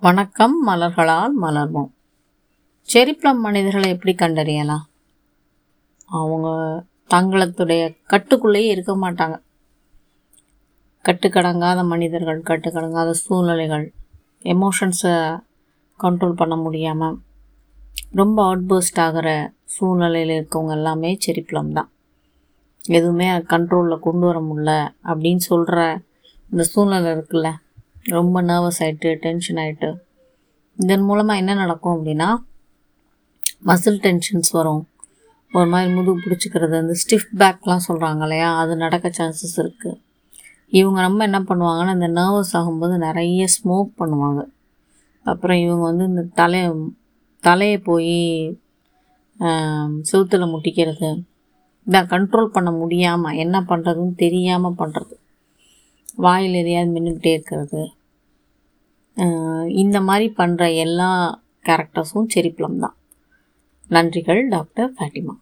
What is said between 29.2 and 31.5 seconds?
tension ஆகிட்டு இதன் மூலமாக